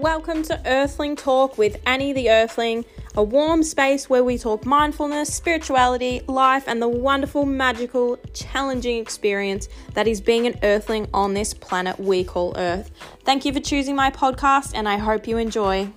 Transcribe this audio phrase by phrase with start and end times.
[0.00, 5.34] welcome to Earthling Talk with Annie the Earthling, a warm space where we talk mindfulness,
[5.34, 11.52] spirituality, life, and the wonderful, magical, challenging experience that is being an Earthling on this
[11.52, 12.90] planet we call Earth.
[13.26, 15.90] Thank you for choosing my podcast, and I hope you enjoy.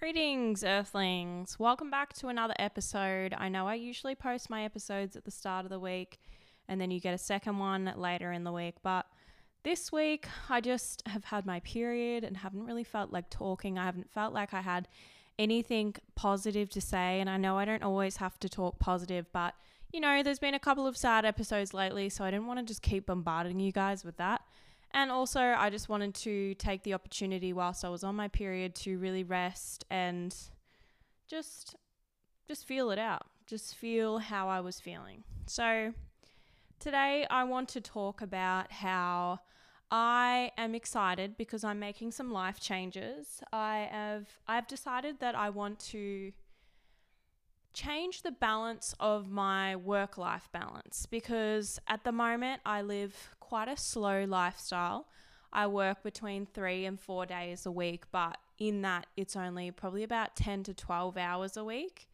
[0.00, 1.60] Greetings, Earthlings.
[1.60, 3.36] Welcome back to another episode.
[3.38, 6.18] I know I usually post my episodes at the start of the week
[6.68, 9.06] and then you get a second one later in the week, but
[9.62, 13.78] this week I just have had my period and haven't really felt like talking.
[13.78, 14.88] I haven't felt like I had
[15.38, 19.54] anything positive to say, and I know I don't always have to talk positive, but
[19.92, 22.64] you know, there's been a couple of sad episodes lately, so I didn't want to
[22.64, 24.42] just keep bombarding you guys with that.
[24.90, 28.74] And also, I just wanted to take the opportunity whilst I was on my period
[28.76, 30.34] to really rest and
[31.28, 31.76] just
[32.46, 33.26] just feel it out.
[33.46, 35.24] Just feel how I was feeling.
[35.46, 35.92] So,
[36.78, 39.40] today I want to talk about how
[39.90, 43.42] I am excited because I'm making some life changes.
[43.52, 46.32] I have I've decided that I want to
[47.72, 53.68] change the balance of my work life balance because at the moment I live quite
[53.68, 55.06] a slow lifestyle.
[55.52, 60.02] I work between three and four days a week, but in that, it's only probably
[60.02, 62.08] about 10 to 12 hours a week.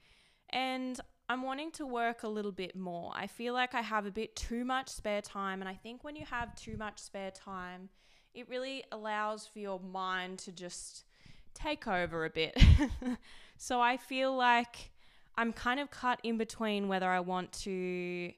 [0.50, 3.12] And I'm wanting to work a little bit more.
[3.14, 5.60] I feel like I have a bit too much spare time.
[5.60, 7.88] And I think when you have too much spare time,
[8.34, 11.04] it really allows for your mind to just
[11.54, 12.62] take over a bit.
[13.56, 14.90] so I feel like
[15.36, 18.32] I'm kind of cut in between whether I want to,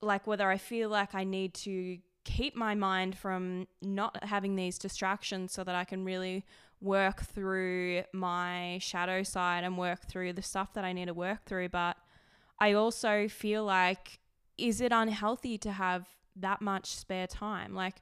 [0.00, 1.98] like, whether I feel like I need to
[2.28, 6.44] keep my mind from not having these distractions so that I can really
[6.80, 11.44] work through my shadow side and work through the stuff that I need to work
[11.46, 11.70] through.
[11.70, 11.96] But
[12.60, 14.20] I also feel like,
[14.58, 16.06] is it unhealthy to have
[16.36, 17.74] that much spare time?
[17.74, 17.96] Like,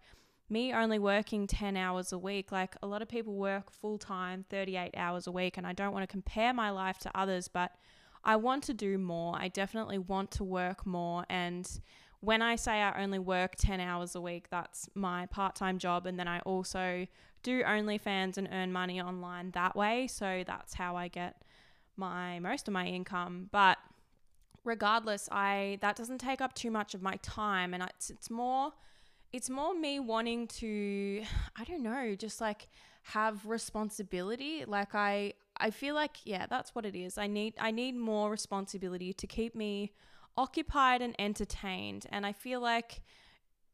[0.49, 4.45] me only working 10 hours a week, like a lot of people work full time,
[4.51, 7.73] 38 hours a week, and I don't want to compare my life to others, but
[8.25, 9.37] I want to do more.
[9.37, 11.25] I definitely want to work more.
[11.29, 11.69] And
[12.27, 16.07] when I say I only work 10 hours a week, that's my part time job.
[16.07, 17.07] And then I also
[17.45, 20.09] do OnlyFans and earn money online that way.
[20.09, 21.43] So that's how I get
[21.97, 23.49] my most of my income.
[23.53, 23.79] But
[24.65, 27.73] regardless, I that doesn't take up too much of my time.
[27.73, 28.73] And it's, it's more.
[29.33, 31.23] It's more me wanting to,
[31.57, 32.67] I don't know, just like
[33.03, 34.65] have responsibility.
[34.67, 37.19] Like I, I feel like yeah, that's what it is.
[37.19, 39.93] I need I need more responsibility to keep me
[40.37, 42.07] occupied and entertained.
[42.11, 43.03] And I feel like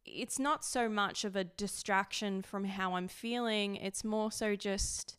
[0.04, 3.76] it's not so much of a distraction from how I'm feeling.
[3.76, 5.16] It's more so just,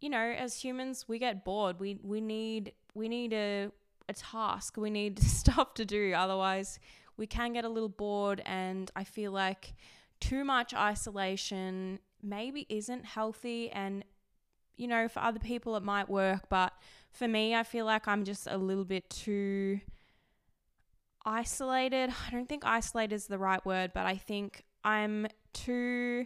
[0.00, 1.78] you know, as humans, we get bored.
[1.78, 3.70] We we need we need a
[4.08, 4.76] a task.
[4.76, 6.12] We need stuff to do.
[6.16, 6.78] Otherwise,
[7.16, 8.42] we can get a little bored.
[8.46, 9.74] And I feel like
[10.20, 13.70] too much isolation maybe isn't healthy.
[13.70, 14.04] And
[14.76, 16.72] you know, for other people it might work, but
[17.10, 19.80] for me, I feel like I'm just a little bit too
[21.26, 22.10] isolated.
[22.26, 26.24] I don't think isolated is the right word, but I think I'm too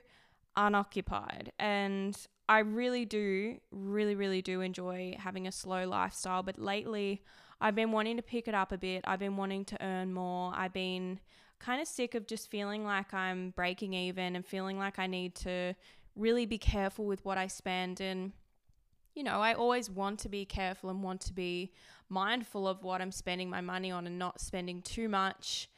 [0.56, 1.52] unoccupied.
[1.58, 2.16] And
[2.48, 6.42] I really do, really, really do enjoy having a slow lifestyle.
[6.42, 7.22] But lately,
[7.60, 9.02] I've been wanting to pick it up a bit.
[9.06, 10.52] I've been wanting to earn more.
[10.54, 11.18] I've been
[11.58, 15.34] kind of sick of just feeling like I'm breaking even and feeling like I need
[15.36, 15.74] to
[16.16, 18.00] really be careful with what I spend.
[18.00, 18.32] And,
[19.14, 21.72] you know, I always want to be careful and want to be
[22.08, 25.68] mindful of what I'm spending my money on and not spending too much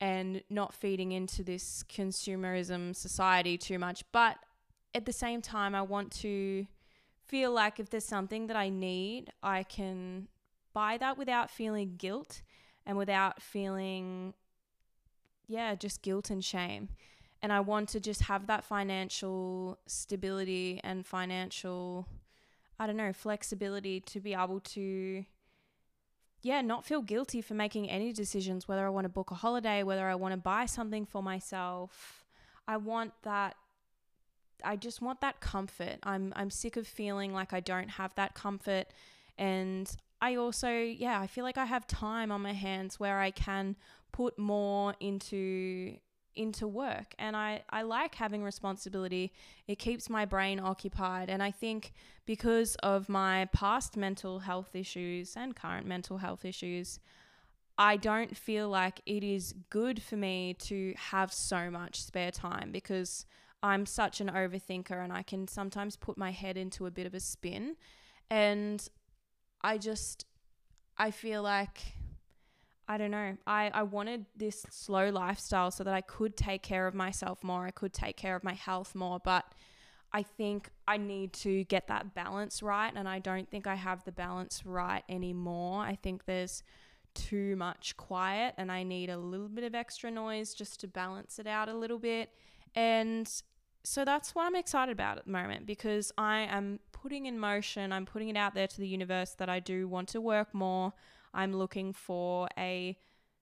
[0.00, 4.04] and not feeding into this consumerism society too much.
[4.12, 4.36] But
[4.94, 6.66] at the same time, I want to
[7.26, 10.28] feel like if there's something that I need, I can
[10.72, 12.42] buy that without feeling guilt
[12.86, 14.34] and without feeling,
[15.46, 16.88] yeah, just guilt and shame.
[17.42, 22.06] And I want to just have that financial stability and financial,
[22.78, 25.24] I don't know, flexibility to be able to
[26.40, 29.82] yeah, not feel guilty for making any decisions, whether I want to book a holiday,
[29.82, 32.24] whether I want to buy something for myself.
[32.66, 33.56] I want that
[34.64, 35.98] I just want that comfort.
[36.02, 38.86] I'm I'm sick of feeling like I don't have that comfort
[39.36, 39.90] and
[40.20, 43.76] I also yeah, I feel like I have time on my hands where I can
[44.12, 45.96] put more into
[46.38, 49.32] into work and I, I like having responsibility.
[49.66, 51.28] It keeps my brain occupied.
[51.28, 51.92] And I think
[52.26, 57.00] because of my past mental health issues and current mental health issues,
[57.76, 62.70] I don't feel like it is good for me to have so much spare time
[62.72, 63.26] because
[63.62, 67.14] I'm such an overthinker and I can sometimes put my head into a bit of
[67.14, 67.76] a spin.
[68.30, 68.86] And
[69.62, 70.26] I just,
[70.96, 71.78] I feel like
[72.90, 73.36] I don't know.
[73.46, 77.66] I, I wanted this slow lifestyle so that I could take care of myself more.
[77.66, 79.20] I could take care of my health more.
[79.22, 79.44] But
[80.10, 82.92] I think I need to get that balance right.
[82.96, 85.82] And I don't think I have the balance right anymore.
[85.82, 86.62] I think there's
[87.14, 91.38] too much quiet and I need a little bit of extra noise just to balance
[91.38, 92.30] it out a little bit.
[92.74, 93.30] And
[93.84, 97.92] so that's what I'm excited about at the moment because I am putting in motion,
[97.92, 100.92] I'm putting it out there to the universe that I do want to work more.
[101.34, 102.96] I'm looking for a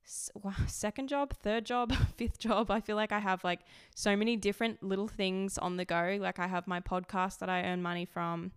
[0.66, 2.70] second job, third job, fifth job.
[2.70, 3.60] I feel like I have like
[3.94, 6.18] so many different little things on the go.
[6.20, 8.52] Like I have my podcast that I earn money from.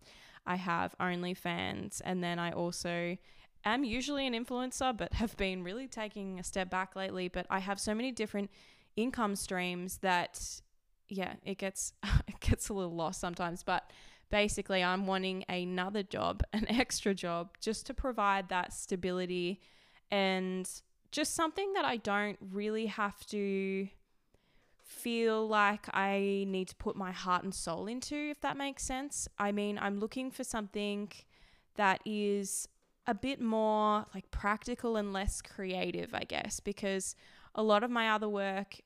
[0.46, 3.18] I have OnlyFans, and then I also
[3.66, 7.28] am usually an influencer, but have been really taking a step back lately.
[7.28, 8.50] But I have so many different
[8.96, 10.62] income streams that,
[11.08, 11.94] yeah, it gets
[12.28, 13.64] it gets a little lost sometimes.
[13.64, 13.92] But
[14.30, 19.62] basically, I'm wanting another job, an extra job, just to provide that stability
[20.12, 20.70] and
[21.12, 23.88] just something that I don't really have to
[24.84, 29.28] feel like I need to put my heart and soul into, if that makes sense.
[29.38, 31.12] I mean, I'm looking for something
[31.76, 32.68] that is
[33.08, 37.16] a bit more like practical and less creative, I guess, because
[37.56, 38.82] a lot of my other work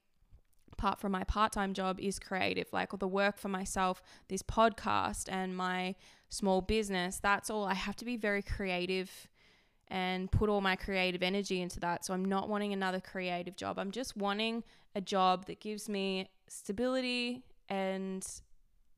[0.84, 5.56] apart from my part-time job is creative like the work for myself this podcast and
[5.56, 5.96] my
[6.28, 7.64] small business that's all.
[7.64, 9.30] I have to be very creative
[9.88, 13.80] and put all my creative energy into that so i'm not wanting another creative job.
[13.80, 14.62] I'm just wanting
[14.94, 18.28] a job that gives me stability and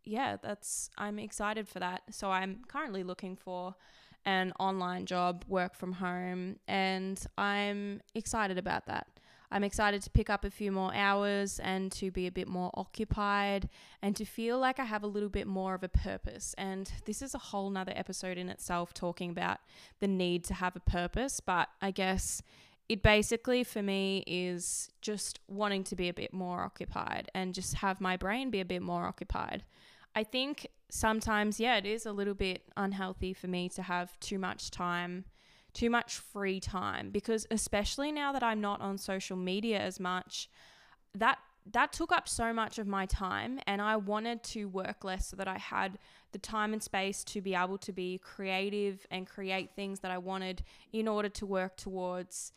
[0.04, 2.02] yeah that's i'm excited for that.
[2.10, 3.76] So i'm currently looking for
[4.26, 9.06] an online job, work from home, and I'm excited about that.
[9.52, 12.72] I'm excited to pick up a few more hours and to be a bit more
[12.74, 13.70] occupied
[14.02, 16.56] and to feel like I have a little bit more of a purpose.
[16.58, 19.60] And this is a whole nother episode in itself talking about
[20.00, 21.40] the need to have a purpose.
[21.40, 22.42] But I guess
[22.88, 27.76] it basically for me is just wanting to be a bit more occupied and just
[27.76, 29.64] have my brain be a bit more occupied.
[30.16, 34.40] I think sometimes, yeah, it is a little bit unhealthy for me to have too
[34.40, 35.26] much time,
[35.76, 40.50] too much free time, because especially now that I'm not on social media as much,
[41.14, 41.38] that
[41.72, 45.36] that took up so much of my time and I wanted to work less so
[45.38, 45.98] that I had
[46.32, 50.20] the time and space to be able to be creative and create things that I
[50.20, 50.64] wanted
[50.94, 52.52] in order to work towards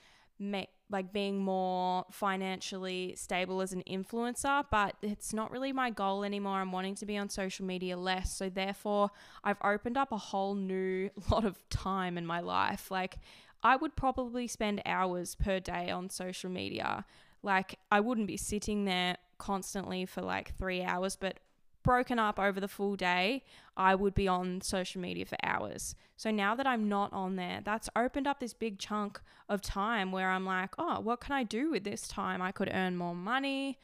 [0.90, 6.58] like being more financially stable as an influencer, but it's not really my goal anymore.
[6.58, 8.34] I'm wanting to be on social media less.
[8.34, 9.10] So therefore,
[9.44, 12.90] I've opened up a whole new lot of time in my life.
[12.90, 13.18] Like
[13.62, 17.04] I would probably spend hours per day on social media.
[17.42, 21.38] Like I wouldn't be sitting there constantly for like 3 hours, but
[21.82, 23.44] broken up over the full day,
[23.76, 25.94] I would be on social media for hours.
[26.16, 30.12] So now that I'm not on there, that's opened up this big chunk of time
[30.12, 32.42] where I'm like, oh, what can I do with this time?
[32.42, 33.78] I could earn more money.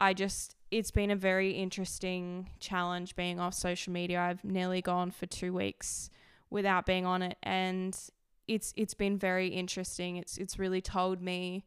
[0.00, 4.20] I just it's been a very interesting challenge being off social media.
[4.20, 6.10] I've nearly gone for 2 weeks
[6.48, 7.98] without being on it and
[8.46, 10.16] it's it's been very interesting.
[10.16, 11.64] It's it's really told me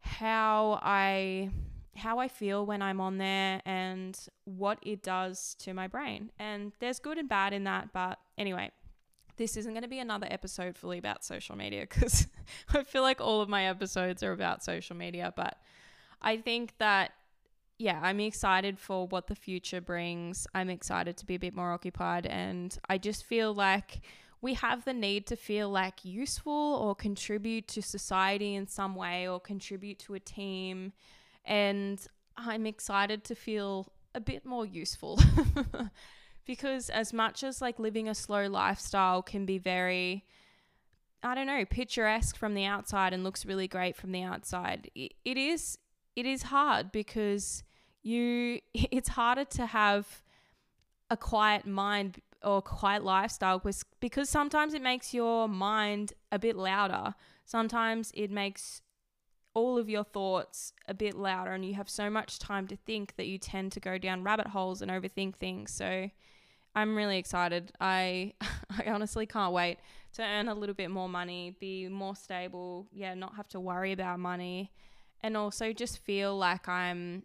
[0.00, 1.50] how I
[1.96, 6.30] how I feel when I'm on there and what it does to my brain.
[6.38, 7.92] And there's good and bad in that.
[7.92, 8.70] But anyway,
[9.36, 12.26] this isn't going to be another episode fully about social media because
[12.74, 15.32] I feel like all of my episodes are about social media.
[15.34, 15.56] But
[16.20, 17.12] I think that
[17.78, 20.46] yeah, I'm excited for what the future brings.
[20.54, 22.24] I'm excited to be a bit more occupied.
[22.26, 24.00] And I just feel like
[24.40, 29.26] we have the need to feel like useful or contribute to society in some way
[29.26, 30.92] or contribute to a team.
[31.44, 32.04] And
[32.36, 35.18] I'm excited to feel a bit more useful
[36.46, 40.24] because as much as like living a slow lifestyle can be very
[41.22, 44.90] I don't know, picturesque from the outside and looks really great from the outside.
[44.94, 45.78] It, it is
[46.16, 47.64] it is hard because
[48.02, 50.22] you it's harder to have
[51.10, 53.62] a quiet mind or quiet lifestyle
[54.00, 57.14] because sometimes it makes your mind a bit louder.
[57.46, 58.82] Sometimes it makes
[59.54, 63.14] all of your thoughts a bit louder and you have so much time to think
[63.16, 65.72] that you tend to go down rabbit holes and overthink things.
[65.72, 66.10] So
[66.74, 67.72] I'm really excited.
[67.80, 69.78] I I honestly can't wait
[70.14, 73.92] to earn a little bit more money, be more stable, yeah, not have to worry
[73.92, 74.72] about money
[75.22, 77.22] and also just feel like I'm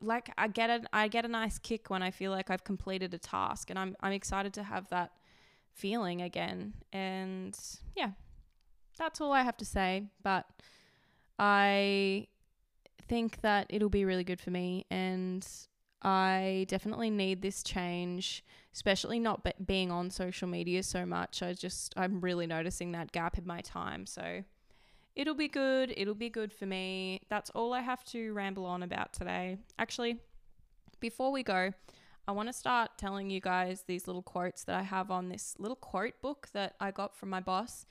[0.00, 3.14] like I get a I get a nice kick when I feel like I've completed
[3.14, 5.12] a task and I'm I'm excited to have that
[5.72, 6.74] feeling again.
[6.92, 7.58] And
[7.94, 8.10] yeah.
[8.98, 10.44] That's all I have to say, but
[11.42, 12.26] I
[13.08, 15.46] think that it'll be really good for me and
[16.02, 18.44] I definitely need this change,
[18.74, 21.42] especially not be- being on social media so much.
[21.42, 24.04] I just, I'm really noticing that gap in my time.
[24.04, 24.42] So
[25.16, 25.94] it'll be good.
[25.96, 27.22] It'll be good for me.
[27.30, 29.56] That's all I have to ramble on about today.
[29.78, 30.18] Actually,
[31.00, 31.72] before we go,
[32.28, 35.54] I want to start telling you guys these little quotes that I have on this
[35.58, 37.86] little quote book that I got from my boss.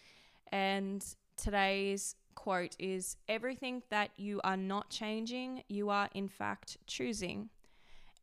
[0.51, 1.03] And
[1.35, 7.49] today's quote is Everything that you are not changing, you are in fact choosing.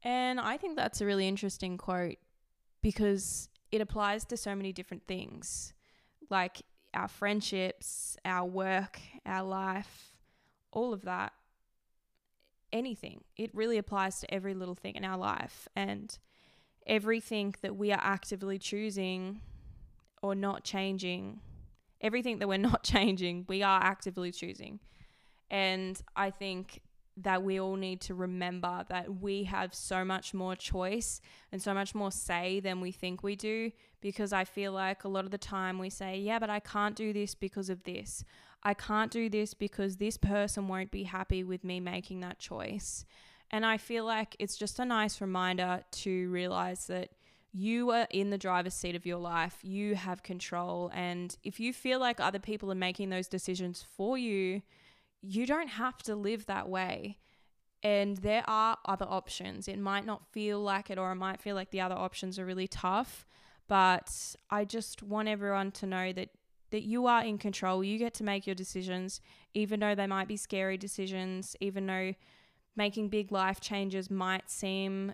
[0.03, 2.17] And I think that's a really interesting quote
[2.81, 5.75] because it applies to so many different things
[6.31, 6.63] like
[6.95, 10.17] our friendships, our work, our life,
[10.73, 11.33] all of that.
[12.73, 13.23] Anything.
[13.37, 15.69] It really applies to every little thing in our life.
[15.77, 16.17] And
[16.87, 19.41] everything that we are actively choosing
[20.23, 21.41] or not changing
[22.01, 24.81] everything that we're not changing, we are actively choosing.
[25.51, 26.81] And I think
[27.19, 31.73] that we all need to remember that we have so much more choice and so
[31.73, 33.71] much more say than we think we do.
[34.03, 36.95] Because I feel like a lot of the time we say, yeah, but I can't
[36.95, 38.23] do this because of this.
[38.63, 43.07] I can't do this because this person won't be happy with me making that choice.
[43.51, 47.11] And I feel like it's just a nice reminder to realize that
[47.57, 49.59] you are in the driver's seat of your life.
[49.63, 50.91] You have control.
[50.95, 54.61] And if you feel like other people are making those decisions for you,
[55.23, 57.17] you don't have to live that way.
[57.83, 59.69] And there are other options.
[59.69, 62.45] It might not feel like it, or it might feel like the other options are
[62.45, 63.25] really tough.
[63.69, 66.29] But I just want everyone to know that
[66.73, 67.83] that you are in control.
[67.83, 69.21] You get to make your decisions,
[69.55, 72.15] even though they might be scary decisions, even though
[72.75, 75.13] making big life changes might seem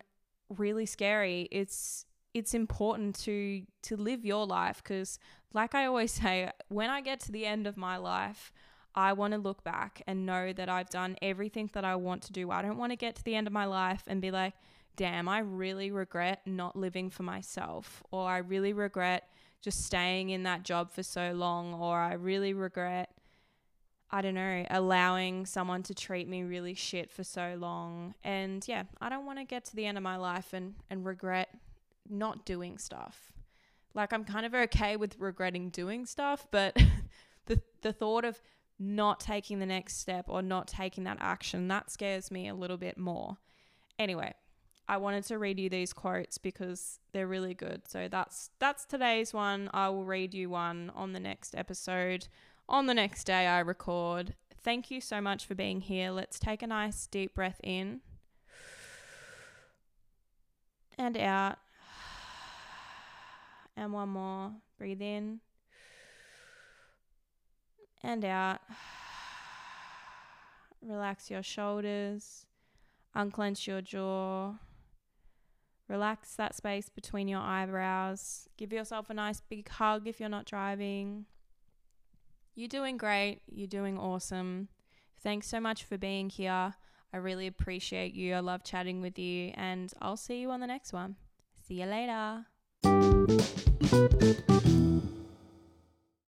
[0.49, 1.49] really scary.
[1.53, 5.19] It's it's important to to live your life because
[5.53, 8.53] like I always say when I get to the end of my life
[8.95, 12.33] I want to look back and know that I've done everything that I want to
[12.33, 12.51] do.
[12.51, 14.55] I don't want to get to the end of my life and be like,
[14.97, 19.29] damn, I really regret not living for myself, or I really regret
[19.62, 23.11] just staying in that job for so long, or I really regret,
[24.11, 28.15] I don't know, allowing someone to treat me really shit for so long.
[28.23, 31.07] And yeah, I don't want to get to the end of my life and, and
[31.07, 31.49] regret
[32.09, 33.33] not doing stuff.
[33.95, 36.77] Like I'm kind of okay with regretting doing stuff, but
[37.47, 38.41] the the thought of
[38.79, 42.77] not taking the next step or not taking that action, that scares me a little
[42.77, 43.37] bit more.
[43.99, 44.35] Anyway,
[44.89, 47.87] I wanted to read you these quotes because they're really good.
[47.87, 49.71] So that's that's today's one.
[49.73, 52.29] I will read you one on the next episode.
[52.69, 54.35] On the next day I record.
[54.63, 56.11] Thank you so much for being here.
[56.11, 58.01] Let's take a nice deep breath in
[60.99, 61.59] and out.
[63.76, 64.52] And one more.
[64.79, 65.41] Breathe in
[68.02, 68.61] and out.
[70.83, 72.47] Relax your shoulders,
[73.14, 74.55] unclench your jaw.
[75.88, 78.49] Relax that space between your eyebrows.
[78.57, 81.26] Give yourself a nice big hug if you're not driving.
[82.55, 83.43] You're doing great.
[83.47, 84.69] You're doing awesome.
[85.23, 86.75] Thanks so much for being here.
[87.12, 88.35] I really appreciate you.
[88.35, 91.17] I love chatting with you, and I'll see you on the next one.
[91.61, 92.47] See you later.
[93.93, 94.82] Thank you.